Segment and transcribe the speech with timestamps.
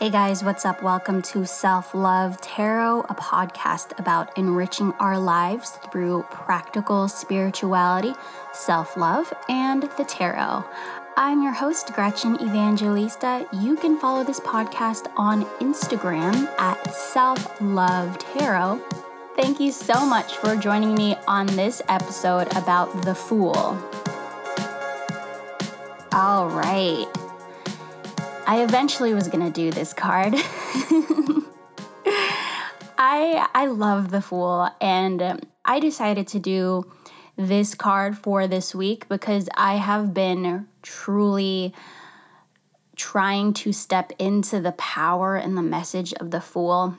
[0.00, 0.82] Hey guys, what's up?
[0.82, 8.14] Welcome to Self Love Tarot, a podcast about enriching our lives through practical spirituality,
[8.54, 10.64] self love, and the tarot.
[11.18, 13.46] I'm your host, Gretchen Evangelista.
[13.52, 18.80] You can follow this podcast on Instagram at Self Love Tarot.
[19.36, 23.78] Thank you so much for joining me on this episode about the Fool.
[26.10, 27.06] All right.
[28.50, 30.34] I eventually was going to do this card.
[32.98, 36.90] I I love the Fool and I decided to do
[37.36, 41.72] this card for this week because I have been truly
[42.96, 46.96] trying to step into the power and the message of the Fool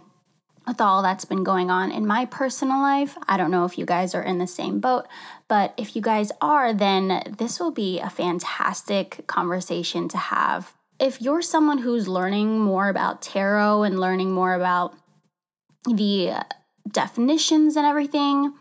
[0.65, 3.17] with all that's been going on in my personal life.
[3.27, 5.05] I don't know if you guys are in the same boat,
[5.49, 11.19] but if you guys are, then this will be a fantastic conversation to have if
[11.19, 14.95] you're someone who's learning more about tarot and learning more about
[15.85, 16.45] the
[16.89, 18.53] definitions and everything,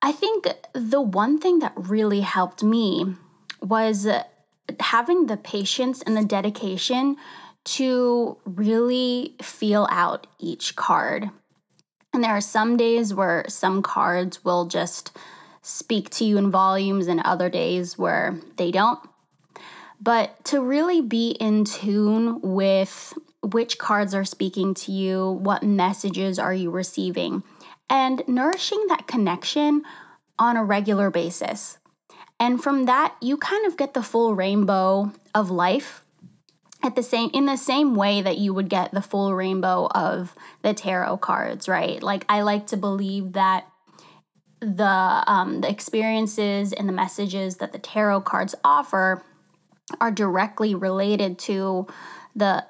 [0.00, 3.14] I think the one thing that really helped me
[3.60, 4.08] was
[4.80, 7.16] having the patience and the dedication
[7.64, 11.28] to really feel out each card.
[12.14, 15.16] And there are some days where some cards will just
[15.60, 19.00] speak to you in volumes, and other days where they don't.
[20.04, 26.38] But to really be in tune with which cards are speaking to you, what messages
[26.38, 27.42] are you receiving,
[27.88, 29.82] and nourishing that connection
[30.38, 31.78] on a regular basis.
[32.38, 36.04] And from that, you kind of get the full rainbow of life
[36.82, 40.34] at the same in the same way that you would get the full rainbow of
[40.60, 42.02] the tarot cards, right?
[42.02, 43.66] Like I like to believe that
[44.60, 44.84] the
[45.26, 49.22] um, the experiences and the messages that the tarot cards offer
[50.00, 51.86] are directly related to
[52.34, 52.66] the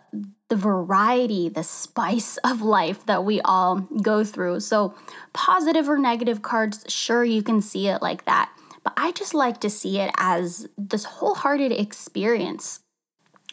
[0.51, 4.61] the variety, the spice of life that we all go through.
[4.61, 4.95] So,
[5.33, 8.51] positive or negative cards, sure you can see it like that,
[8.83, 12.81] but I just like to see it as this wholehearted experience,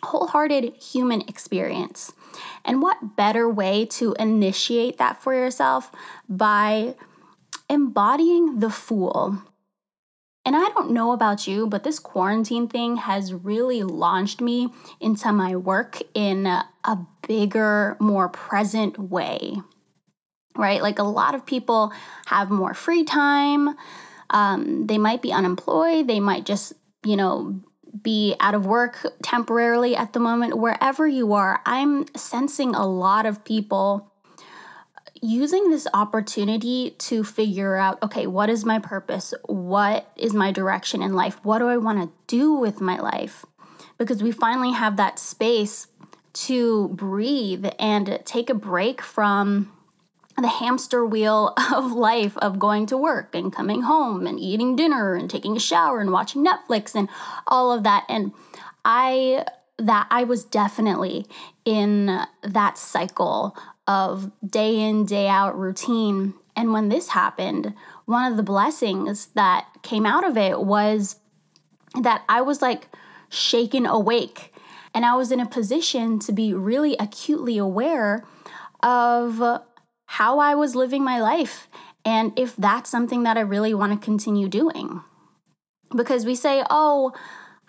[0.04, 2.12] wholehearted human experience.
[2.64, 5.92] And what better way to initiate that for yourself
[6.30, 6.96] by
[7.70, 9.42] embodying the fool
[10.44, 14.70] and I don't know about you, but this quarantine thing has really launched me
[15.00, 16.68] into my work in a,
[17.28, 19.56] bigger, more present way.
[20.58, 20.82] Right?
[20.82, 21.94] Like a lot of people
[22.26, 23.76] have more free time.
[24.32, 26.08] Um, they might be unemployed.
[26.08, 26.74] They might just,
[27.06, 27.62] you know,
[28.02, 30.58] be out of work temporarily at the moment.
[30.58, 34.11] Wherever you are, I'm sensing a lot of people
[35.22, 39.34] using this opportunity to figure out okay, what is my purpose?
[39.46, 41.44] What is my direction in life?
[41.44, 43.46] What do I want to do with my life?
[43.98, 45.88] Because we finally have that space
[46.34, 49.72] to breathe and take a break from
[50.38, 55.14] the hamster wheel of life of going to work and coming home and eating dinner
[55.14, 57.10] and taking a shower and watching Netflix and
[57.48, 58.06] all of that.
[58.10, 58.32] And
[58.84, 59.46] I
[59.78, 61.26] that I was definitely
[61.66, 63.58] in that cycle
[63.88, 66.34] of day in, day out routine.
[66.56, 67.74] And when this happened,
[68.06, 71.18] one of the blessings that came out of it was
[72.02, 72.88] that I was like
[73.30, 74.54] shaken awake.
[74.94, 78.26] And I was in a position to be really acutely aware
[78.84, 79.62] of
[80.06, 81.70] how I was living my life
[82.04, 85.02] and if that's something that I really want to continue doing.
[85.96, 87.14] Because we say, oh,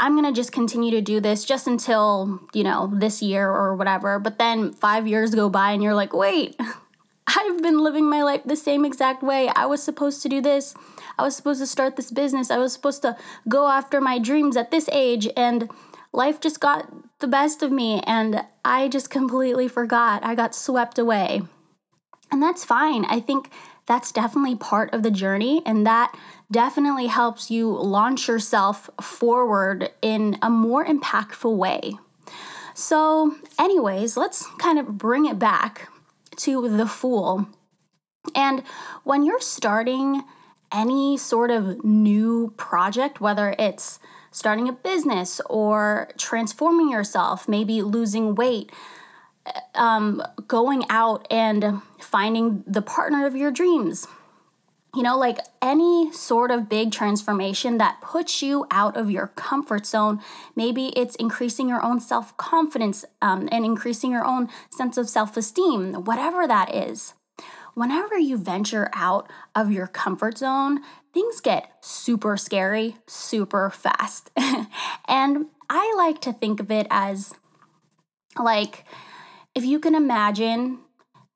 [0.02, 3.76] I'm going to just continue to do this just until, you know, this year or
[3.76, 4.18] whatever.
[4.18, 6.56] But then five years go by and you're like, wait,
[7.28, 9.48] I've been living my life the same exact way.
[9.54, 10.74] I was supposed to do this.
[11.16, 12.50] I was supposed to start this business.
[12.50, 13.16] I was supposed to
[13.48, 15.28] go after my dreams at this age.
[15.36, 15.70] And
[16.12, 18.02] life just got the best of me.
[18.04, 20.24] And I just completely forgot.
[20.24, 21.42] I got swept away.
[22.32, 23.04] And that's fine.
[23.04, 23.50] I think
[23.86, 25.62] that's definitely part of the journey.
[25.66, 26.16] And that
[26.50, 31.94] definitely helps you launch yourself forward in a more impactful way.
[32.74, 35.88] So, anyways, let's kind of bring it back
[36.36, 37.46] to the fool.
[38.34, 38.62] And
[39.04, 40.22] when you're starting
[40.72, 43.98] any sort of new project, whether it's
[44.30, 48.72] starting a business or transforming yourself, maybe losing weight,
[49.74, 54.06] um, going out and finding the partner of your dreams,
[54.94, 59.86] you know, like any sort of big transformation that puts you out of your comfort
[59.86, 60.20] zone.
[60.54, 65.36] Maybe it's increasing your own self confidence um, and increasing your own sense of self
[65.36, 67.14] esteem, whatever that is.
[67.74, 70.80] Whenever you venture out of your comfort zone,
[71.14, 74.30] things get super scary super fast.
[75.08, 77.32] and I like to think of it as
[78.38, 78.84] like,
[79.54, 80.78] if you can imagine,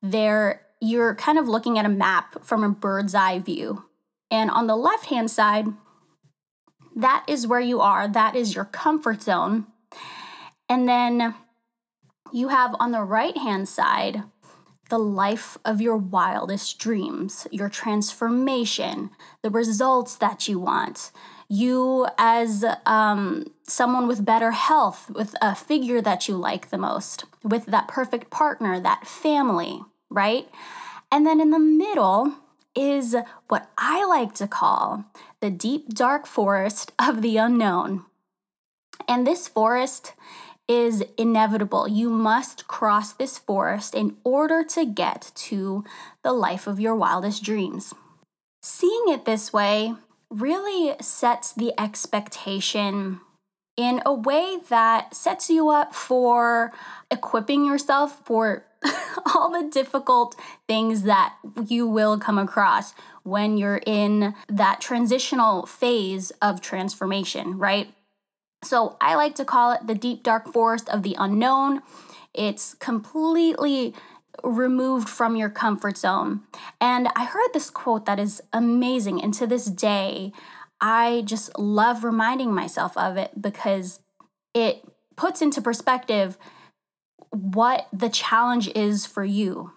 [0.01, 3.85] there you're kind of looking at a map from a bird's eye view.
[4.29, 5.67] And on the left hand side,
[6.95, 9.67] that is where you are, that is your comfort zone.
[10.69, 11.35] And then
[12.31, 14.23] you have on the right hand side
[14.89, 19.09] the life of your wildest dreams, your transformation,
[19.43, 21.11] the results that you want.
[21.49, 27.23] You, as um, someone with better health, with a figure that you like the most,
[27.43, 30.49] with that perfect partner, that family, right?
[31.11, 32.35] And then in the middle
[32.75, 33.15] is
[33.47, 35.05] what I like to call
[35.39, 38.05] the deep, dark forest of the unknown.
[39.07, 40.13] And this forest
[40.67, 41.87] is inevitable.
[41.87, 45.85] You must cross this forest in order to get to
[46.23, 47.93] the life of your wildest dreams.
[48.61, 49.95] Seeing it this way
[50.29, 53.21] really sets the expectation
[53.77, 56.73] in a way that sets you up for
[57.11, 58.65] equipping yourself for
[59.35, 60.35] all the difficult
[60.67, 61.35] things that
[61.65, 62.93] you will come across
[63.23, 67.93] when you're in that transitional phase of transformation, right?
[68.63, 71.81] So I like to call it the deep dark forest of the unknown.
[72.33, 73.93] It's completely
[74.43, 76.41] removed from your comfort zone.
[76.79, 79.21] And I heard this quote that is amazing.
[79.21, 80.31] And to this day,
[80.79, 83.99] I just love reminding myself of it because
[84.53, 84.83] it
[85.15, 86.37] puts into perspective
[87.31, 89.71] what the challenge is for you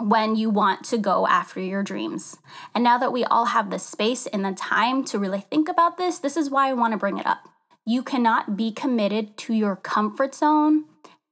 [0.00, 2.36] when you want to go after your dreams.
[2.74, 5.96] And now that we all have the space and the time to really think about
[5.96, 7.48] this, this is why I want to bring it up.
[7.86, 10.86] You cannot be committed to your comfort zone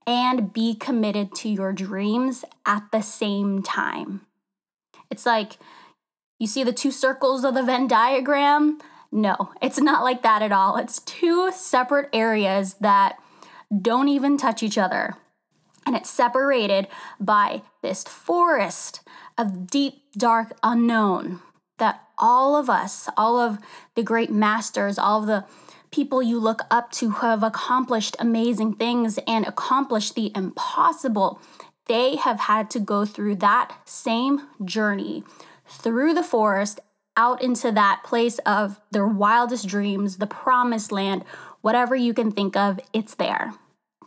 [0.06, 4.22] and be committed to your dreams at the same time.
[5.10, 5.58] It's like
[6.38, 8.78] you see the two circles of the Venn diagram?
[9.10, 10.76] No, it's not like that at all.
[10.76, 13.16] It's two separate areas that
[13.81, 15.16] don't even touch each other
[15.87, 16.88] and it's separated
[17.19, 19.00] by this forest
[19.37, 21.40] of deep, dark unknown
[21.78, 23.58] that all of us, all of
[23.96, 25.44] the great masters, all of the
[25.93, 31.41] people you look up to who have accomplished amazing things and accomplished the impossible,
[31.87, 35.23] they have had to go through that same journey
[35.69, 36.81] through the forest
[37.17, 41.25] out into that place of their wildest dreams, the promised land,
[41.61, 43.53] whatever you can think of, it's there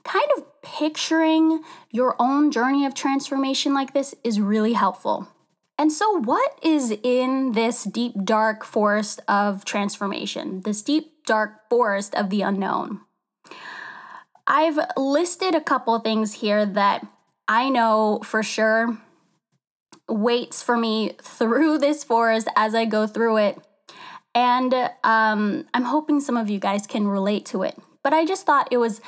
[0.05, 1.61] kind of picturing
[1.91, 5.27] your own journey of transformation like this is really helpful.
[5.77, 12.15] And so, what is in this deep, dark forest of transformation, this deep, dark forest
[12.15, 13.01] of the unknown?
[14.47, 17.05] I've listed a couple things here that
[17.47, 18.97] I know for sure
[20.07, 23.57] waits for me through this forest as I go through it.
[24.33, 24.73] And
[25.03, 27.77] um, I'm hoping some of you guys can relate to it.
[28.03, 29.01] But I just thought it was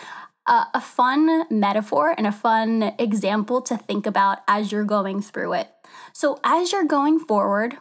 [0.48, 5.54] a, a fun metaphor and a fun example to think about as you're going through
[5.54, 5.70] it.
[6.14, 7.78] So, as you're going forward,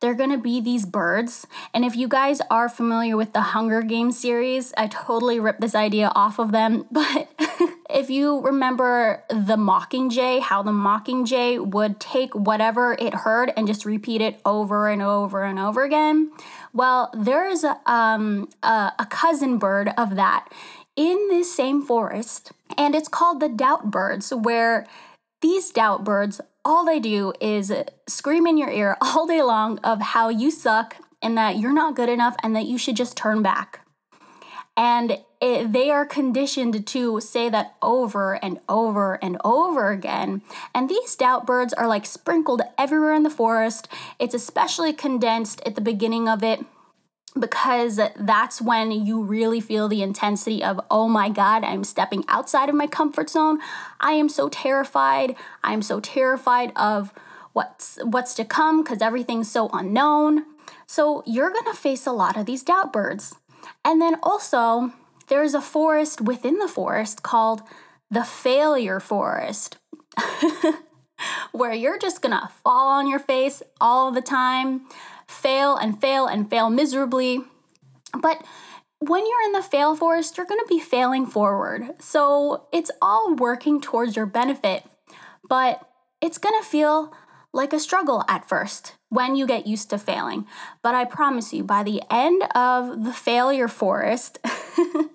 [0.00, 1.46] they're going to be these birds.
[1.74, 5.74] And if you guys are familiar with the Hunger Games series, I totally ripped this
[5.74, 6.86] idea off of them.
[6.98, 7.28] But
[7.90, 13.84] if you remember the Mockingjay, how the Mockingjay would take whatever it heard and just
[13.84, 16.30] repeat it over and over and over again,
[16.72, 20.48] well, there's a, um, a, a cousin bird of that
[20.96, 24.86] in this same forest, and it's called the doubt birds, where
[25.40, 27.72] these doubt birds, all they do is
[28.06, 31.96] scream in your ear all day long of how you suck and that you're not
[31.96, 33.80] good enough and that you should just turn back.
[34.76, 40.42] And it, they are conditioned to say that over and over and over again.
[40.72, 43.88] And these doubt birds are like sprinkled everywhere in the forest.
[44.20, 46.64] It's especially condensed at the beginning of it
[47.38, 52.68] because that's when you really feel the intensity of, oh my God, I'm stepping outside
[52.68, 53.58] of my comfort zone.
[54.00, 55.36] I am so terrified.
[55.62, 57.12] I'm so terrified of
[57.52, 60.44] what's what's to come because everything's so unknown.
[60.86, 63.34] So you're gonna face a lot of these doubt birds.
[63.84, 64.92] And then also
[65.28, 67.62] there's a forest within the forest called
[68.10, 69.76] the failure forest.
[71.52, 74.82] where you're just gonna fall on your face all the time
[75.28, 77.40] fail and fail and fail miserably.
[78.18, 78.44] But
[79.00, 81.94] when you're in the fail forest, you're going to be failing forward.
[82.00, 84.84] So it's all working towards your benefit,
[85.48, 85.86] but
[86.20, 87.14] it's going to feel
[87.52, 90.46] like a struggle at first when you get used to failing.
[90.82, 94.38] But I promise you, by the end of the failure forest,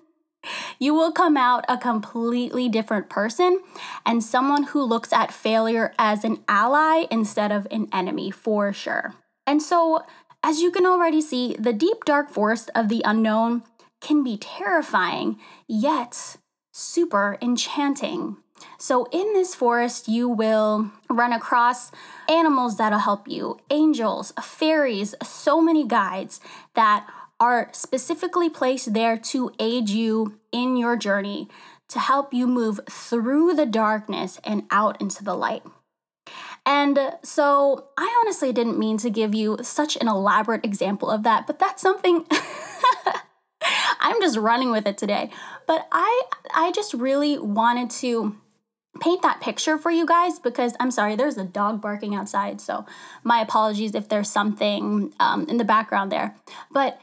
[0.78, 3.60] you will come out a completely different person
[4.04, 9.14] and someone who looks at failure as an ally instead of an enemy for sure.
[9.46, 10.04] And so,
[10.42, 13.62] as you can already see, the deep dark forest of the unknown
[14.00, 16.36] can be terrifying, yet
[16.72, 18.36] super enchanting.
[18.78, 21.90] So, in this forest, you will run across
[22.28, 26.40] animals that'll help you, angels, fairies, so many guides
[26.74, 27.06] that
[27.40, 31.48] are specifically placed there to aid you in your journey
[31.88, 35.62] to help you move through the darkness and out into the light.
[36.66, 41.46] And so I honestly didn't mean to give you such an elaborate example of that,
[41.46, 42.24] but that's something
[44.00, 45.30] I'm just running with it today.
[45.66, 48.36] But I I just really wanted to
[49.00, 52.60] paint that picture for you guys because I'm sorry, there's a dog barking outside.
[52.60, 52.86] So
[53.22, 56.34] my apologies if there's something um, in the background there.
[56.70, 57.00] But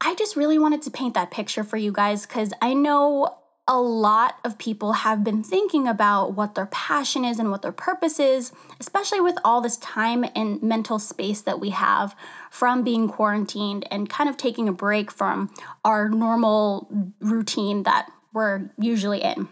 [0.00, 3.38] I just really wanted to paint that picture for you guys because I know
[3.68, 7.72] a lot of people have been thinking about what their passion is and what their
[7.72, 12.16] purpose is, especially with all this time and mental space that we have
[12.50, 15.48] from being quarantined and kind of taking a break from
[15.84, 16.88] our normal
[17.20, 19.48] routine that we're usually in.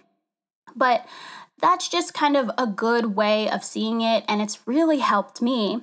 [0.75, 1.07] But
[1.61, 5.83] that's just kind of a good way of seeing it, and it's really helped me.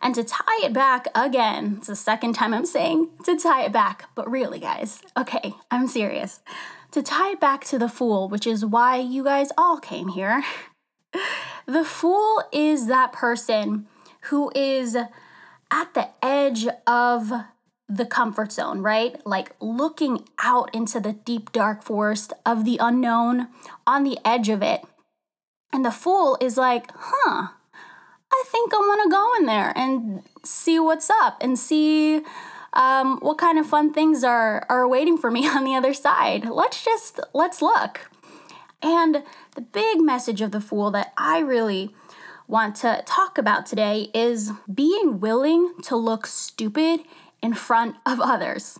[0.00, 3.72] And to tie it back again, it's the second time I'm saying to tie it
[3.72, 6.40] back, but really, guys, okay, I'm serious
[6.90, 10.44] to tie it back to the Fool, which is why you guys all came here.
[11.66, 13.88] The Fool is that person
[14.30, 17.30] who is at the edge of
[17.86, 19.20] the comfort zone, right?
[19.26, 23.48] Like looking out into the deep, dark forest of the unknown
[23.86, 24.80] on the edge of it.
[25.70, 27.48] And the Fool is like, huh,
[28.32, 32.22] I think I wanna go in there and see what's up and see
[32.72, 36.44] um, what kind of fun things are are waiting for me on the other side.
[36.44, 38.10] Let's just let's look.
[38.80, 41.94] And the big message of the fool that I really
[42.46, 47.00] want to talk about today is being willing to look stupid
[47.42, 48.78] in front of others.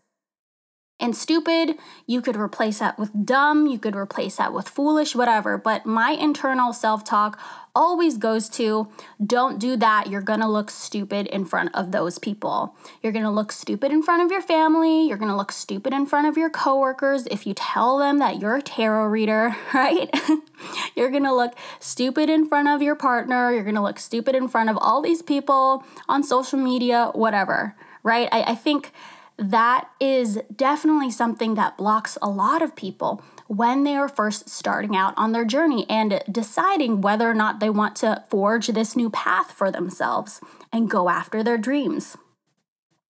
[1.00, 1.76] And stupid,
[2.06, 5.56] you could replace that with dumb, you could replace that with foolish, whatever.
[5.56, 7.38] But my internal self talk
[7.72, 8.88] always goes to
[9.24, 10.08] don't do that.
[10.08, 12.74] You're gonna look stupid in front of those people.
[13.00, 15.06] You're gonna look stupid in front of your family.
[15.06, 18.56] You're gonna look stupid in front of your coworkers if you tell them that you're
[18.56, 20.10] a tarot reader, right?
[20.96, 23.52] you're gonna look stupid in front of your partner.
[23.52, 28.28] You're gonna look stupid in front of all these people on social media, whatever, right?
[28.32, 28.92] I, I think
[29.38, 34.96] that is definitely something that blocks a lot of people when they are first starting
[34.96, 39.08] out on their journey and deciding whether or not they want to forge this new
[39.08, 40.40] path for themselves
[40.72, 42.16] and go after their dreams.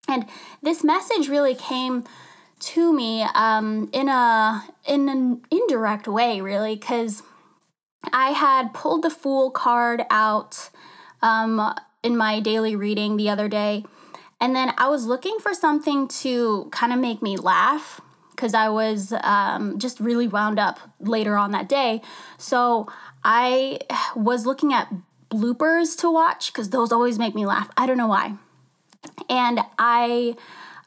[0.06, 0.26] And
[0.62, 2.04] this message really came
[2.60, 7.22] to me um, in a in an indirect way, really, because
[8.12, 10.70] I had pulled the Fool card out
[11.22, 13.84] um, in my daily reading the other day
[14.40, 18.68] and then I was looking for something to kind of make me laugh because I
[18.68, 22.02] was um, just really wound up later on that day.
[22.36, 22.86] So
[23.24, 23.80] I
[24.14, 24.92] was looking at
[25.28, 27.68] bloopers to watch because those always make me laugh.
[27.76, 28.34] I don't know why.
[29.28, 30.36] And I,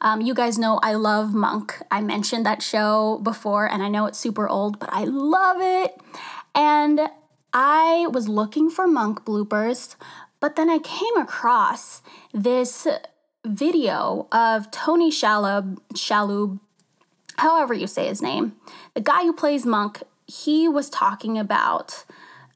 [0.00, 1.78] um, you guys know I love Monk.
[1.90, 6.00] I mentioned that show before, and I know it's super old, but I love it.
[6.54, 7.00] And
[7.52, 9.96] I was looking for Monk bloopers,
[10.40, 12.00] but then I came across
[12.32, 12.86] this
[13.44, 16.60] video of Tony Shalhoub, Shalhoub,
[17.36, 18.54] however you say his name,
[18.94, 22.04] the guy who plays Monk, he was talking about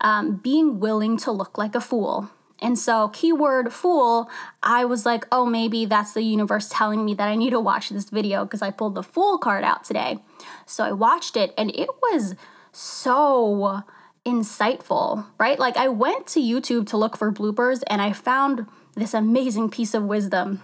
[0.00, 2.30] um, being willing to look like a fool.
[2.60, 4.30] And so, keyword fool,
[4.62, 7.90] I was like, oh, maybe that's the universe telling me that I need to watch
[7.90, 10.18] this video because I pulled the fool card out today.
[10.64, 12.34] So I watched it and it was
[12.72, 13.82] so
[14.24, 15.58] insightful, right?
[15.58, 19.92] Like, I went to YouTube to look for bloopers and I found this amazing piece
[19.92, 20.62] of wisdom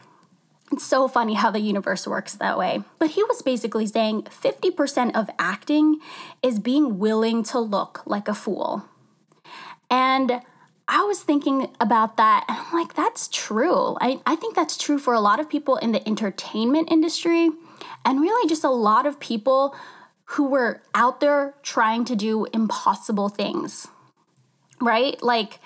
[0.73, 2.83] it's so funny how the universe works that way.
[2.99, 5.99] But he was basically saying 50% of acting
[6.43, 8.85] is being willing to look like a fool.
[9.91, 10.41] And
[10.89, 13.97] I was thinking about that, and I'm like, that's true.
[14.01, 17.51] I, I think that's true for a lot of people in the entertainment industry,
[18.05, 19.77] and really just a lot of people
[20.25, 23.87] who were out there trying to do impossible things,
[24.81, 25.23] right?
[25.23, 25.61] Like,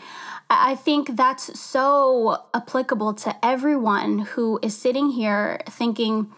[0.48, 6.30] I think that's so applicable to everyone who is sitting here thinking,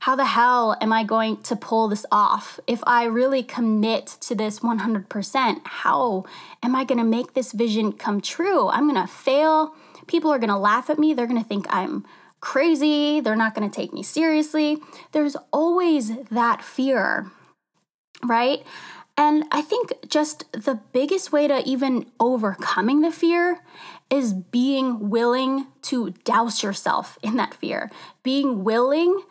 [0.00, 2.60] how the hell am I going to pull this off?
[2.66, 6.26] If I really commit to this 100%, how
[6.62, 8.68] am I going to make this vision come true?
[8.68, 9.74] I'm going to fail.
[10.06, 11.14] People are going to laugh at me.
[11.14, 12.04] They're going to think I'm
[12.40, 13.20] crazy.
[13.20, 14.76] They're not going to take me seriously.
[15.12, 17.30] There's always that fear,
[18.22, 18.62] right?
[19.16, 23.60] And I think just the biggest way to even overcoming the fear
[24.10, 27.90] is being willing to douse yourself in that fear,
[28.22, 29.22] being willing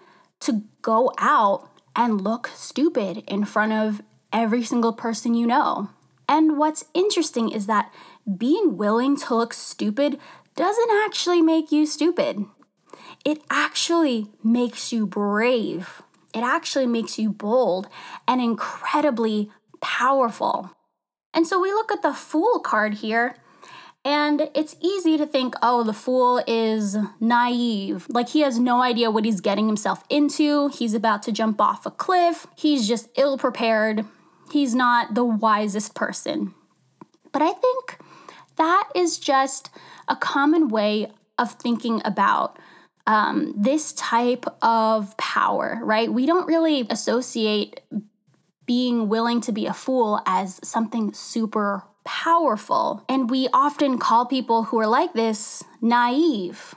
[0.41, 5.89] to go out and look stupid in front of every single person you know.
[6.27, 7.93] And what's interesting is that
[8.37, 10.17] being willing to look stupid
[10.55, 12.45] doesn't actually make you stupid.
[13.25, 16.01] It actually makes you brave.
[16.33, 17.87] It actually makes you bold
[18.27, 19.51] and incredibly
[19.83, 20.71] powerful.
[21.33, 23.35] And so we look at the Fool card here,
[24.05, 28.07] and it's easy to think, oh, the Fool is naive.
[28.09, 30.69] Like he has no idea what he's getting himself into.
[30.69, 32.47] He's about to jump off a cliff.
[32.55, 34.05] He's just ill prepared.
[34.51, 36.53] He's not the wisest person.
[37.31, 37.97] But I think
[38.57, 39.69] that is just
[40.07, 42.59] a common way of thinking about
[43.07, 46.11] um, this type of power, right?
[46.11, 47.81] We don't really associate
[48.65, 53.03] being willing to be a fool as something super powerful.
[53.07, 56.75] And we often call people who are like this naive.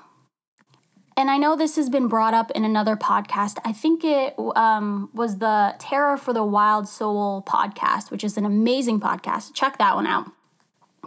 [1.17, 3.59] And I know this has been brought up in another podcast.
[3.65, 8.45] I think it um, was the Tarot for the Wild Soul podcast, which is an
[8.45, 9.55] amazing podcast.
[9.55, 10.31] Check that one out.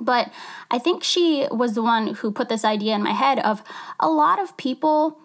[0.02, 0.32] But
[0.72, 3.62] I think she was the one who put this idea in my head of
[4.00, 5.20] a lot of people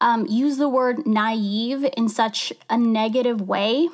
[0.00, 3.88] um, use the word naive in such a negative way.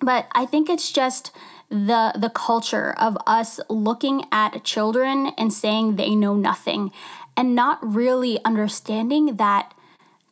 [0.00, 1.30] But I think it's just
[1.68, 6.90] the the culture of us looking at children and saying they know nothing
[7.36, 9.72] and not really understanding that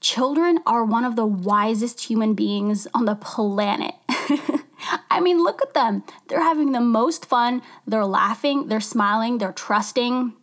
[0.01, 3.95] children are one of the wisest human beings on the planet.
[5.11, 6.05] I mean, look at them.
[6.29, 7.63] They're having the most fun.
[7.87, 10.35] They're laughing, they're smiling, they're trusting.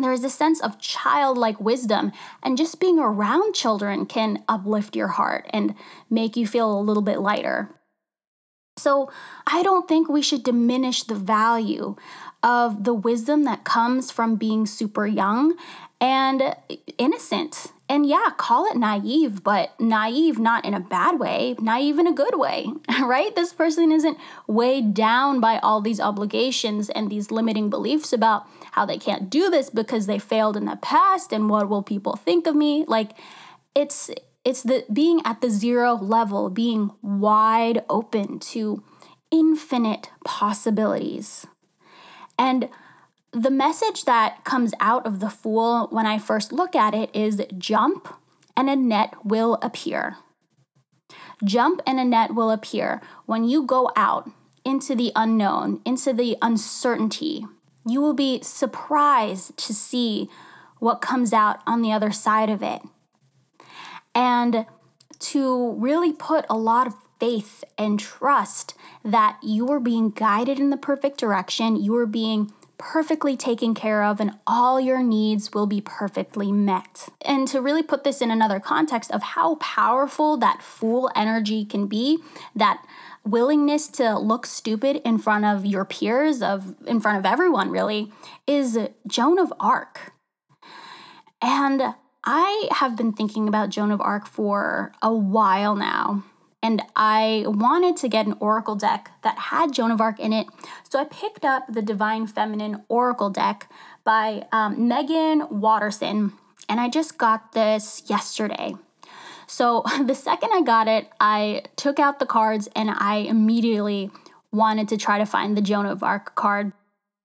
[0.00, 5.08] There is a sense of childlike wisdom, and just being around children can uplift your
[5.08, 5.74] heart and
[6.08, 7.68] make you feel a little bit lighter.
[8.82, 9.10] So,
[9.46, 11.96] I don't think we should diminish the value
[12.42, 15.56] of the wisdom that comes from being super young
[16.00, 16.56] and
[16.98, 22.06] innocent and yeah, call it naive, but naive not in a bad way, naive in
[22.06, 22.68] a good way,
[23.02, 23.36] right?
[23.36, 28.86] This person isn't weighed down by all these obligations and these limiting beliefs about how
[28.86, 32.46] they can't do this because they failed in the past and what will people think
[32.46, 32.86] of me?
[32.88, 33.10] Like
[33.74, 34.10] it's
[34.44, 38.82] it's the being at the zero level, being wide open to
[39.30, 41.46] infinite possibilities.
[42.38, 42.68] And
[43.32, 47.40] the message that comes out of the fool when I first look at it is
[47.56, 48.08] jump
[48.56, 50.16] and a net will appear.
[51.44, 54.30] Jump and a net will appear when you go out
[54.64, 57.46] into the unknown, into the uncertainty.
[57.86, 60.28] You will be surprised to see
[60.78, 62.82] what comes out on the other side of it.
[64.14, 64.66] And
[65.18, 70.70] to really put a lot of faith and trust that you are being guided in
[70.70, 75.68] the perfect direction, you are being perfectly taken care of and all your needs will
[75.68, 77.08] be perfectly met.
[77.24, 81.86] And to really put this in another context of how powerful that fool energy can
[81.86, 82.18] be,
[82.56, 82.84] that
[83.24, 88.10] willingness to look stupid in front of your peers of in front of everyone really
[88.48, 90.12] is Joan of Arc.
[91.40, 96.24] And I have been thinking about Joan of Arc for a while now
[96.62, 100.46] and I wanted to get an oracle deck that had Joan of Arc in it.
[100.88, 103.68] So I picked up the Divine Feminine Oracle deck
[104.04, 106.32] by um, Meggan Watterson,
[106.68, 108.76] and I just got this yesterday.
[109.48, 114.10] So the second I got it, I took out the cards and I immediately
[114.52, 116.72] wanted to try to find the Joan of Arc card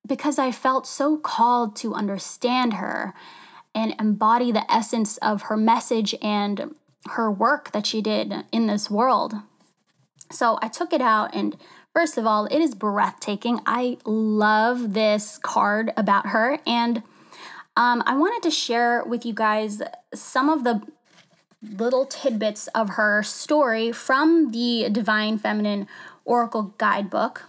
[0.07, 3.13] because I felt so called to understand her
[3.78, 6.74] and embody the essence of her message and
[7.12, 9.36] her work that she did in this world.
[10.32, 11.56] So I took it out, and
[11.94, 13.60] first of all, it is breathtaking.
[13.68, 17.04] I love this card about her, and
[17.78, 20.82] um, I wanted to share with you guys some of the
[21.62, 25.88] little tidbits of her story from the Divine Feminine
[26.26, 27.44] Oracle Guidebook,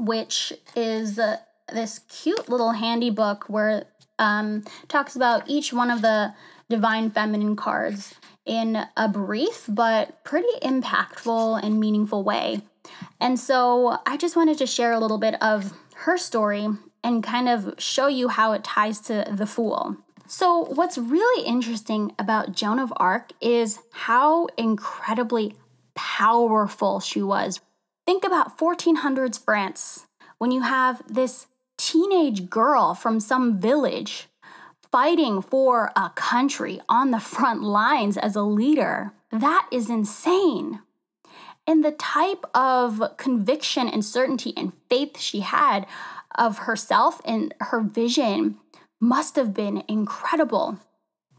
[0.00, 1.36] which is uh,
[1.72, 3.84] this cute little handy book where
[4.18, 6.34] um, talks about each one of the
[6.68, 12.62] divine feminine cards in a brief but pretty impactful and meaningful way.
[13.20, 16.68] And so I just wanted to share a little bit of her story
[17.04, 19.96] and kind of show you how it ties to the Fool.
[20.30, 25.54] So, what's really interesting about Joan of Arc is how incredibly
[25.94, 27.60] powerful she was.
[28.04, 31.46] Think about 1400s France when you have this
[31.78, 34.28] teenage girl from some village
[34.90, 39.12] fighting for a country on the front lines as a leader.
[39.30, 40.80] That is insane.
[41.66, 45.86] And the type of conviction and certainty and faith she had
[46.34, 48.56] of herself and her vision
[49.00, 50.78] must have been incredible.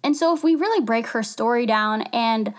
[0.04, 2.54] And so, if we really break her story down and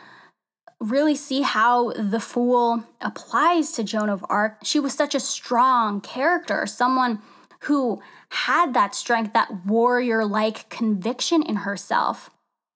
[0.81, 4.59] really see how the fool applies to Joan of Arc.
[4.65, 7.21] She was such a strong character, someone
[7.65, 12.31] who had that strength, that warrior like conviction in herself.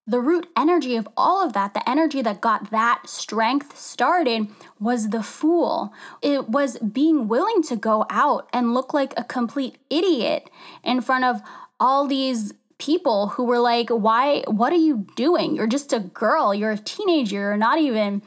[0.06, 5.08] The root energy of all of that, the energy that got that strength started, was
[5.08, 5.94] the fool.
[6.20, 10.50] It was being willing to go out and look like a complete idiot
[10.82, 11.40] in front of
[11.80, 15.56] all these people who were like, Why, what are you doing?
[15.56, 18.20] You're just a girl, you're a teenager, you're not even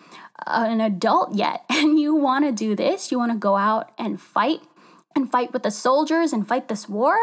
[0.48, 4.62] uh, an adult yet, and you wanna do this, you wanna go out and fight
[5.18, 7.18] and fight with the soldiers and fight this war?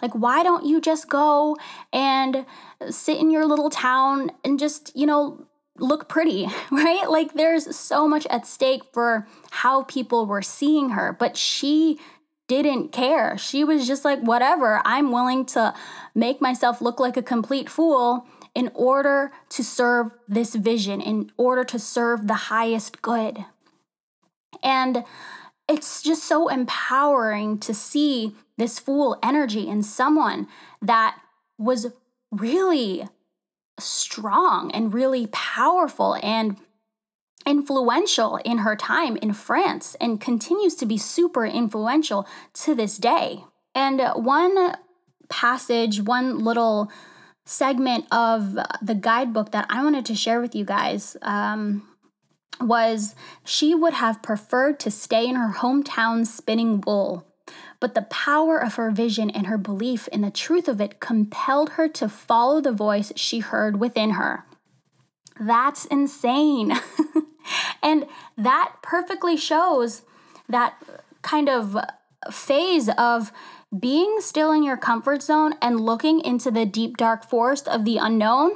[0.00, 1.56] Like, why don't you just go
[1.92, 2.46] and
[2.90, 5.46] sit in your little town and just, you know,
[5.78, 7.10] look pretty, right?
[7.10, 11.98] Like, there's so much at stake for how people were seeing her, but she
[12.46, 13.36] didn't care.
[13.36, 15.74] She was just like, whatever, I'm willing to
[16.14, 21.62] make myself look like a complete fool in order to serve this vision, in order
[21.64, 23.44] to serve the highest good.
[24.62, 25.04] And
[25.68, 30.48] it's just so empowering to see this fool energy in someone
[30.82, 31.18] that
[31.58, 31.88] was
[32.32, 33.06] really
[33.78, 36.56] strong and really powerful and
[37.46, 43.44] influential in her time in France and continues to be super influential to this day.
[43.74, 44.76] And one
[45.28, 46.90] passage, one little
[47.46, 51.88] segment of the guidebook that I wanted to share with you guys um,
[52.60, 57.26] was she would have preferred to stay in her hometown spinning wool.
[57.80, 61.70] But the power of her vision and her belief in the truth of it compelled
[61.70, 64.44] her to follow the voice she heard within her.
[65.40, 66.72] That's insane.
[67.82, 70.02] and that perfectly shows
[70.48, 70.74] that
[71.22, 71.76] kind of
[72.32, 73.32] phase of
[73.78, 77.98] being still in your comfort zone and looking into the deep, dark forest of the
[77.98, 78.52] unknown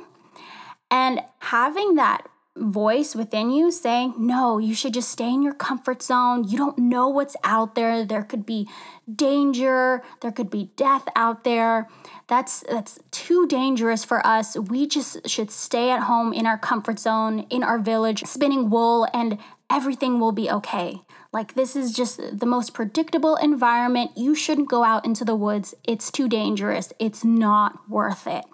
[0.90, 6.02] and having that voice within you saying, No, you should just stay in your comfort
[6.02, 6.44] zone.
[6.48, 8.04] You don't know what's out there.
[8.04, 8.68] There could be
[9.12, 11.88] danger, there could be death out there.
[12.28, 14.56] That's that's too dangerous for us.
[14.56, 19.08] We just should stay at home in our comfort zone, in our village, spinning wool
[19.12, 19.38] and
[19.70, 21.00] everything will be okay.
[21.32, 24.12] Like this is just the most predictable environment.
[24.16, 25.74] You shouldn't go out into the woods.
[25.84, 26.92] It's too dangerous.
[26.98, 28.44] It's not worth it.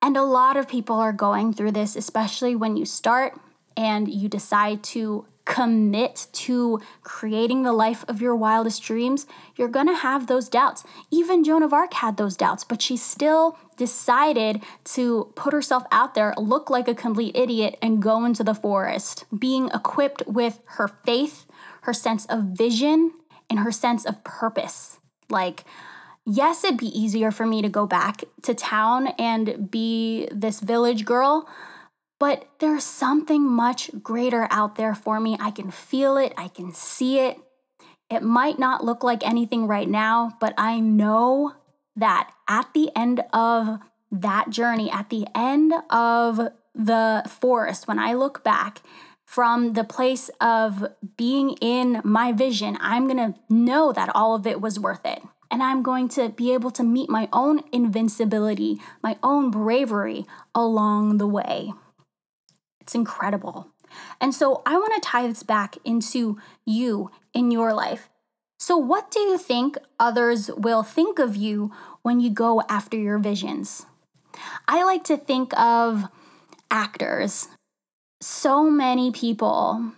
[0.00, 3.38] And a lot of people are going through this, especially when you start
[3.76, 9.96] and you decide to commit to creating the life of your wildest dreams, you're gonna
[9.96, 10.84] have those doubts.
[11.10, 16.14] Even Joan of Arc had those doubts, but she still decided to put herself out
[16.14, 20.88] there, look like a complete idiot, and go into the forest, being equipped with her
[20.88, 21.46] faith,
[21.82, 23.12] her sense of vision,
[23.48, 24.98] and her sense of purpose.
[25.30, 25.64] Like,
[26.28, 31.04] yes, it'd be easier for me to go back to town and be this village
[31.04, 31.48] girl,
[32.20, 35.36] but there's something much greater out there for me.
[35.40, 37.38] I can feel it, I can see it.
[38.10, 41.54] It might not look like anything right now, but I know
[41.96, 48.14] that at the end of that journey, at the end of the forest, when I
[48.14, 48.82] look back,
[49.24, 50.86] from the place of
[51.18, 55.62] being in my vision, I'm gonna know that all of it was worth it and
[55.62, 61.26] I'm going to be able to meet my own invincibility, my own bravery along the
[61.26, 61.72] way.
[62.80, 63.68] It's incredible.
[64.20, 68.08] And so I want to tie this back into you in your life.
[68.58, 73.18] So, what do you think others will think of you when you go after your
[73.18, 73.86] visions?
[74.66, 76.04] I like to think of
[76.70, 77.48] actors.
[78.20, 79.92] So many people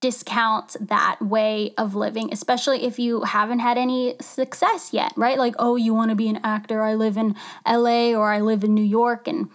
[0.00, 5.38] discount that way of living, especially if you haven't had any success yet, right?
[5.38, 6.82] Like, oh, you want to be an actor.
[6.82, 7.34] I live in
[7.66, 9.26] LA or I live in New York.
[9.26, 9.50] And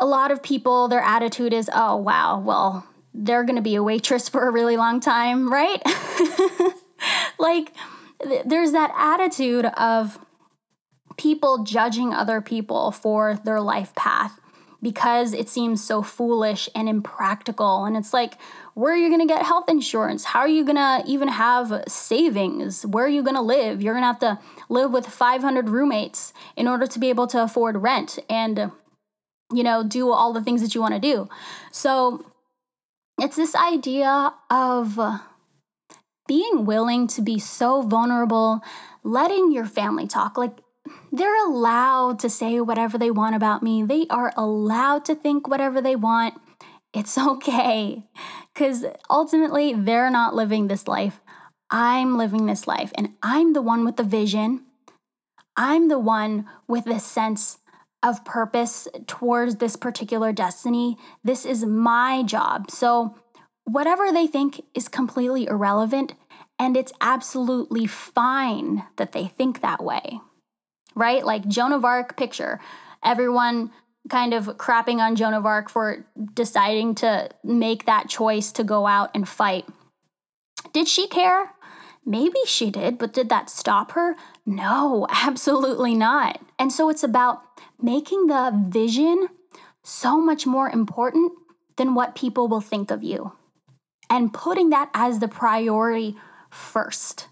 [0.00, 3.82] a lot of people, their attitude is, oh, wow, well, they're going to be a
[3.82, 5.82] waitress for a really long time, right?
[7.38, 7.72] like,
[8.22, 10.18] th- there's that attitude of
[11.16, 14.38] people judging other people for their life path
[14.80, 17.84] because it seems so foolish and impractical.
[17.84, 18.34] And it's like,
[18.78, 20.22] where are you going to get health insurance?
[20.22, 22.86] How are you going to even have savings?
[22.86, 23.82] Where are you going to live?
[23.82, 24.38] You're going to have to
[24.68, 28.70] live with 500 roommates in order to be able to afford rent and,
[29.52, 31.28] you know, do all the things that you want to do.
[31.72, 32.24] So
[33.20, 34.96] it's this idea of
[36.28, 38.60] being willing to be so vulnerable,
[39.02, 40.38] letting your family talk.
[40.38, 40.56] Like,
[41.10, 43.82] they're allowed to say whatever they want about me.
[43.82, 46.34] They are allowed to think whatever they want.
[46.94, 48.04] It's okay.
[48.58, 51.20] Because ultimately, they're not living this life.
[51.70, 54.64] I'm living this life, and I'm the one with the vision.
[55.56, 57.58] I'm the one with the sense
[58.02, 60.96] of purpose towards this particular destiny.
[61.22, 62.68] This is my job.
[62.72, 63.14] So,
[63.62, 66.14] whatever they think is completely irrelevant,
[66.58, 70.18] and it's absolutely fine that they think that way,
[70.96, 71.24] right?
[71.24, 72.58] Like Joan of Arc picture,
[73.04, 73.70] everyone
[74.08, 78.86] kind of crapping on Joan of Arc for deciding to make that choice to go
[78.86, 79.66] out and fight.
[80.72, 81.52] Did she care?
[82.04, 84.16] Maybe she did, but did that stop her?
[84.46, 86.40] No, absolutely not.
[86.58, 87.42] And so it's about
[87.80, 89.28] making the vision
[89.84, 91.32] so much more important
[91.76, 93.32] than what people will think of you
[94.10, 96.16] and putting that as the priority
[96.50, 97.28] first.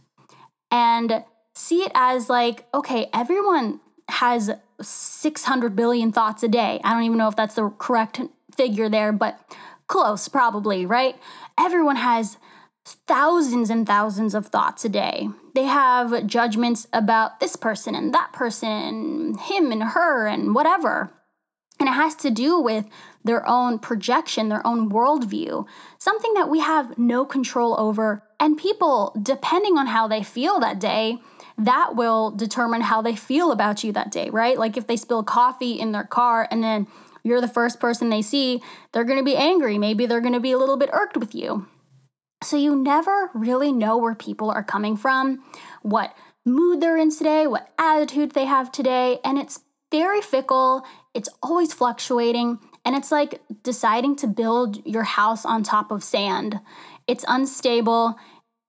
[0.71, 6.81] And see it as like, okay, everyone has 600 billion thoughts a day.
[6.85, 8.21] I don't even know if that's the correct
[8.57, 9.41] figure there, but
[9.87, 11.17] close, probably, right?
[11.59, 12.39] Everyone has
[12.85, 15.29] thousands and thousands of thoughts a day.
[15.55, 21.13] They have judgments about this person and that person, him and her, and whatever.
[21.81, 22.87] And it has to do with
[23.25, 25.67] their own projection, their own worldview,
[25.99, 28.23] something that we have no control over.
[28.39, 31.19] And people, depending on how they feel that day,
[31.59, 34.59] that will determine how they feel about you that day, right?
[34.59, 36.87] Like if they spill coffee in their car and then
[37.23, 39.79] you're the first person they see, they're gonna be angry.
[39.79, 41.67] Maybe they're gonna be a little bit irked with you.
[42.43, 45.43] So you never really know where people are coming from,
[45.83, 46.15] what
[46.45, 50.85] mood they're in today, what attitude they have today, and it's very fickle.
[51.15, 56.61] It's always fluctuating, and it's like deciding to build your house on top of sand.
[57.07, 58.17] It's unstable,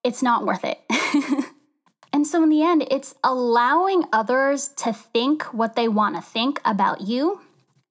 [0.04, 0.80] it's not worth it.
[2.18, 6.60] and so, in the end, it's allowing others to think what they want to think
[6.66, 7.42] about you,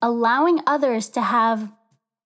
[0.02, 1.70] allowing others to have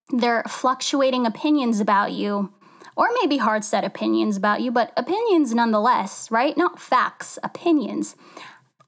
[0.09, 2.55] their fluctuating opinions about you
[2.97, 6.57] or maybe hard set opinions about you, but opinions nonetheless, right?
[6.57, 8.17] Not facts, opinions.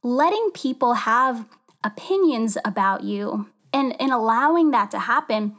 [0.02, 1.44] Letting people have
[1.84, 5.56] opinions about you and in allowing that to happen,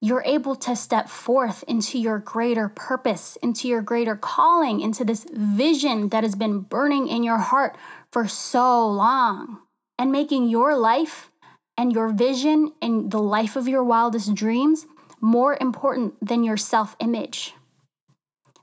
[0.00, 5.26] you're able to step forth into your greater purpose, into your greater calling, into this
[5.32, 7.76] vision that has been burning in your heart
[8.12, 9.58] for so long,
[9.98, 11.30] and making your life
[11.76, 14.86] and your vision and the life of your wildest dreams
[15.20, 17.54] more important than your self image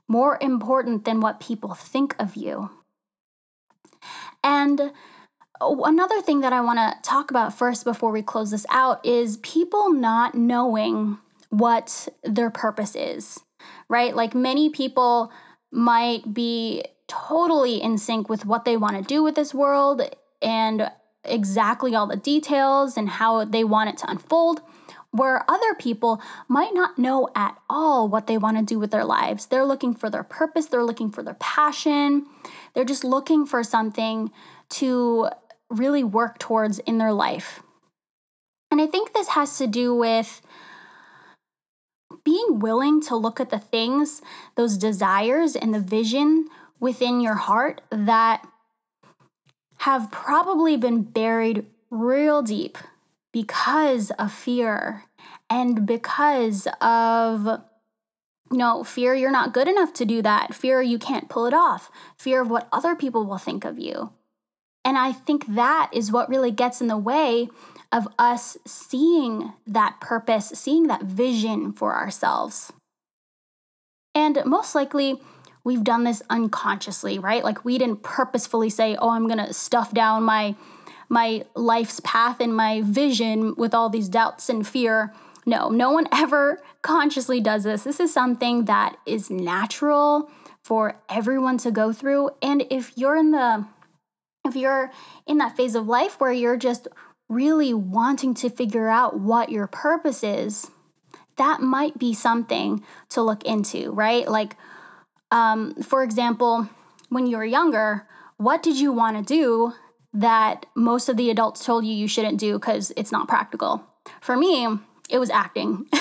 [0.08, 2.70] more important than what people think of you.
[4.42, 4.92] And
[5.60, 9.38] another thing that I want to talk about first before we close this out is
[9.38, 11.18] people not knowing
[11.58, 13.40] what their purpose is,
[13.88, 14.14] right?
[14.14, 15.32] Like many people
[15.70, 20.02] might be totally in sync with what they want to do with this world
[20.40, 20.90] and
[21.24, 24.60] exactly all the details and how they want it to unfold
[25.14, 29.04] where other people might not know at all what they want to do with their
[29.04, 29.46] lives.
[29.46, 32.26] They're looking for their purpose, they're looking for their passion,
[32.74, 34.32] they're just looking for something
[34.70, 35.28] to
[35.70, 37.62] really work towards in their life.
[38.72, 40.42] And I think this has to do with
[42.24, 44.22] being willing to look at the things,
[44.56, 46.48] those desires, and the vision
[46.80, 48.46] within your heart that
[49.78, 52.78] have probably been buried real deep
[53.32, 55.04] because of fear
[55.50, 57.62] and because of
[58.50, 61.54] you know, fear you're not good enough to do that, fear you can't pull it
[61.54, 64.12] off, fear of what other people will think of you.
[64.84, 67.48] And I think that is what really gets in the way
[67.94, 72.72] of us seeing that purpose, seeing that vision for ourselves.
[74.16, 75.20] And most likely,
[75.62, 77.44] we've done this unconsciously, right?
[77.44, 80.56] Like we didn't purposefully say, oh, I'm gonna stuff down my
[81.08, 85.14] my life's path and my vision with all these doubts and fear.
[85.46, 87.84] No, no one ever consciously does this.
[87.84, 90.30] This is something that is natural
[90.64, 92.30] for everyone to go through.
[92.42, 93.66] And if you're in the
[94.44, 94.90] if you're
[95.26, 96.88] in that phase of life where you're just
[97.28, 100.70] really wanting to figure out what your purpose is,
[101.36, 104.28] that might be something to look into, right?
[104.28, 104.56] Like,
[105.30, 106.68] um, for example,
[107.08, 108.06] when you were younger,
[108.36, 109.72] what did you want to do
[110.14, 113.84] that most of the adults told you you shouldn't do because it's not practical.
[114.20, 114.66] For me,
[115.10, 115.86] it was acting.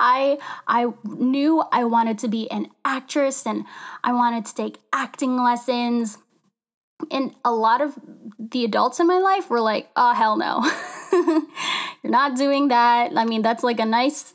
[0.00, 3.64] I I knew I wanted to be an actress and
[4.02, 6.18] I wanted to take acting lessons.
[7.10, 7.98] And a lot of
[8.38, 10.62] the adults in my life were like, "Oh hell no.
[12.02, 14.34] You're not doing that." I mean, that's like a nice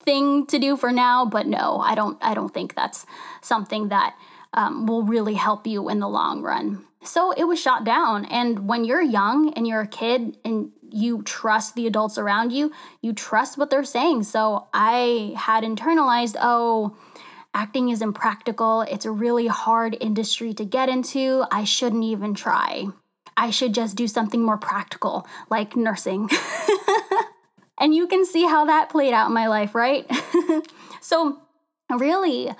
[0.00, 3.06] thing to do for now, but no, I don't I don't think that's
[3.40, 4.16] something that
[4.54, 6.84] um, will really help you in the long run.
[7.02, 8.24] So it was shot down.
[8.24, 12.72] And when you're young and you're a kid and you trust the adults around you,
[13.00, 14.24] you trust what they're saying.
[14.24, 16.96] So I had internalized, oh,
[17.56, 18.82] acting is impractical.
[18.82, 21.44] It's a really hard industry to get into.
[21.50, 22.88] I shouldn't even try.
[23.34, 26.28] I should just do something more practical, like nursing.
[27.80, 30.04] and you can see how that played out in my life, right?
[31.00, 31.38] so,
[31.88, 32.50] really,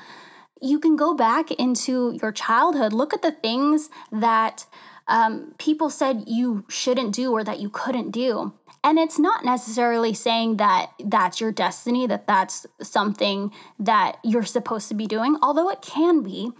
[0.62, 4.64] you can go back into your childhood, look at the things that
[5.08, 8.54] um, people said you shouldn't do or that you couldn't do.
[8.86, 14.86] And it's not necessarily saying that that's your destiny, that that's something that you're supposed
[14.90, 16.52] to be doing, although it can be.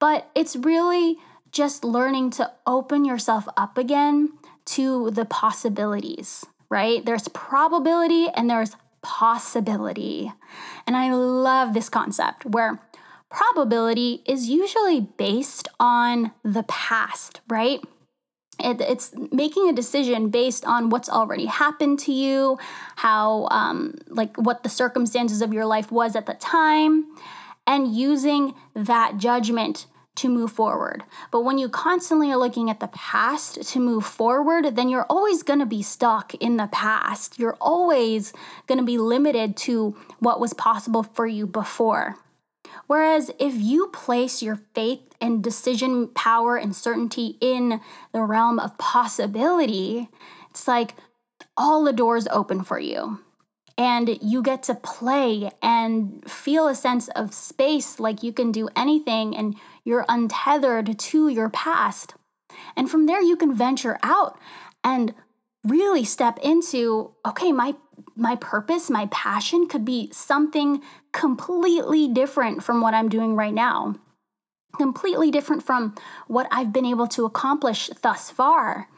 [0.00, 1.18] But it's really
[1.52, 4.32] just learning to open yourself up again
[4.64, 7.06] to the possibilities, right?
[7.06, 10.32] There's probability and there's possibility.
[10.84, 12.82] And I love this concept where
[13.30, 17.80] probability is usually based on the past, right?
[18.58, 22.58] It, it's making a decision based on what's already happened to you,
[22.96, 27.06] how, um, like, what the circumstances of your life was at the time,
[27.66, 31.04] and using that judgment to move forward.
[31.30, 35.44] But when you constantly are looking at the past to move forward, then you're always
[35.44, 37.38] going to be stuck in the past.
[37.38, 38.32] You're always
[38.66, 42.16] going to be limited to what was possible for you before.
[42.88, 47.80] Whereas if you place your faith and decision power and certainty in
[48.12, 50.08] the realm of possibility,
[50.50, 50.94] it's like
[51.56, 53.20] all the doors open for you.
[53.76, 58.68] And you get to play and feel a sense of space like you can do
[58.74, 59.54] anything and
[59.84, 62.14] you're untethered to your past.
[62.76, 64.36] And from there, you can venture out
[64.82, 65.14] and
[65.64, 67.74] really step into okay, my
[68.16, 73.94] my purpose, my passion could be something completely different from what I'm doing right now.
[74.78, 75.94] Completely different from
[76.26, 78.88] what I've been able to accomplish thus far.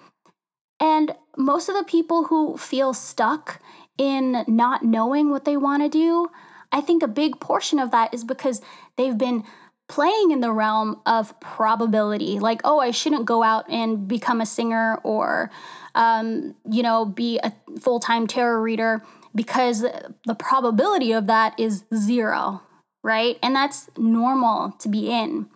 [0.78, 3.60] And most of the people who feel stuck
[3.98, 6.28] in not knowing what they want to do,
[6.72, 8.62] I think a big portion of that is because
[8.96, 9.44] they've been
[9.88, 12.38] playing in the realm of probability.
[12.38, 15.50] Like, oh, I shouldn't go out and become a singer or
[15.94, 19.02] um, you know, be a full time tarot reader
[19.34, 22.62] because the probability of that is zero,
[23.02, 23.38] right?
[23.42, 25.49] And that's normal to be in.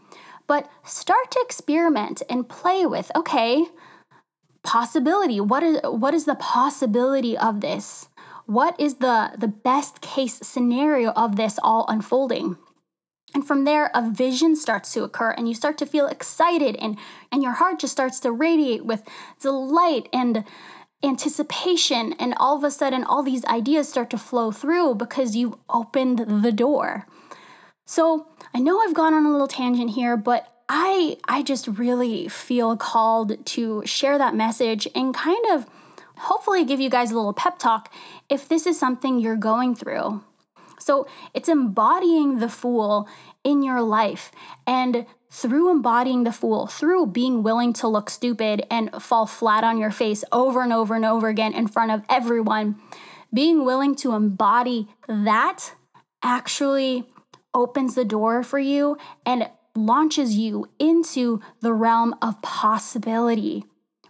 [0.47, 3.67] But start to experiment and play with, okay,
[4.63, 5.41] possibility.
[5.41, 8.09] What is what is the possibility of this?
[8.47, 12.57] What is the the best case scenario of this all unfolding?
[13.35, 16.97] And from there, a vision starts to occur, and you start to feel excited, and,
[17.33, 19.03] and your heart just starts to radiate with
[19.41, 20.45] delight and
[21.03, 22.15] anticipation.
[22.21, 26.45] And all of a sudden, all these ideas start to flow through because you've opened
[26.45, 27.07] the door.
[27.87, 32.29] So I know I've gone on a little tangent here, but I I just really
[32.29, 35.67] feel called to share that message and kind of
[36.17, 37.93] hopefully give you guys a little pep talk
[38.29, 40.23] if this is something you're going through.
[40.79, 43.09] So it's embodying the fool
[43.43, 44.33] in your life.
[44.67, 49.79] And through embodying the fool, through being willing to look stupid and fall flat on
[49.79, 52.77] your face over and over and over again in front of everyone,
[53.33, 55.75] being willing to embody that
[56.23, 57.05] actually
[57.55, 63.65] opens the door for you and launches you into the realm of possibility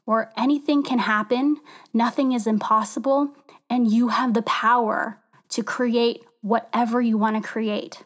[0.04, 1.56] where anything can happen,
[1.92, 3.34] nothing is impossible,
[3.70, 8.02] and you have the power to create whatever you want to create.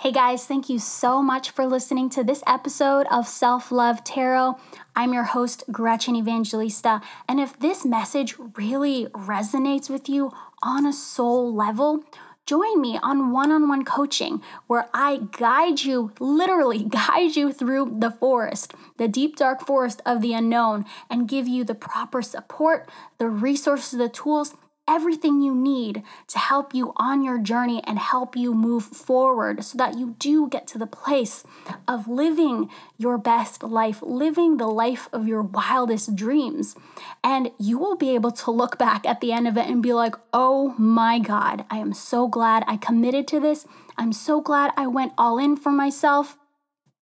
[0.00, 4.58] Hey guys, thank you so much for listening to this episode of Self Love Tarot.
[4.94, 7.00] I'm your host, Gretchen Evangelista.
[7.26, 10.30] And if this message really resonates with you
[10.62, 12.04] on a soul level,
[12.46, 17.96] join me on one on one coaching where I guide you, literally guide you through
[17.98, 22.88] the forest, the deep, dark forest of the unknown, and give you the proper support,
[23.18, 24.54] the resources, the tools
[24.86, 29.78] everything you need to help you on your journey and help you move forward so
[29.78, 31.44] that you do get to the place
[31.88, 32.68] of living
[32.98, 36.76] your best life, living the life of your wildest dreams.
[37.22, 39.92] And you will be able to look back at the end of it and be
[39.92, 43.66] like, oh my God, I am so glad I committed to this.
[43.96, 46.36] I'm so glad I went all in for myself.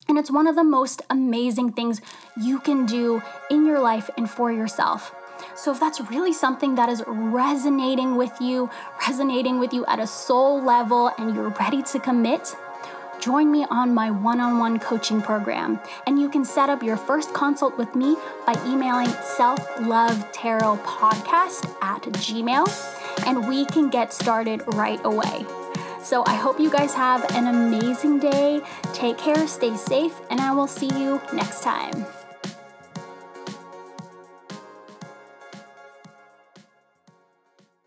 [0.08, 2.00] And it's one of the most amazing things
[2.40, 5.14] you can do in your life and for yourself.
[5.54, 8.70] So, if that's really something that is resonating with you,
[9.06, 12.54] resonating with you at a soul level, and you're ready to commit,
[13.20, 15.80] join me on my one on one coaching program.
[16.06, 18.16] And you can set up your first consult with me
[18.46, 22.68] by emailing selflovetarotpodcast at gmail,
[23.26, 25.46] and we can get started right away.
[26.02, 28.60] So I hope you guys have an amazing day.
[28.92, 32.04] Take care, stay safe, and I will see you next time.